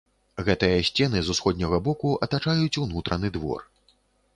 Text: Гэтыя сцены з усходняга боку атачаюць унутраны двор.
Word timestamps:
Гэтыя 0.45 0.79
сцены 0.87 1.21
з 1.27 1.37
усходняга 1.37 1.83
боку 1.91 2.17
атачаюць 2.29 2.77
унутраны 2.87 3.27
двор. 3.41 3.61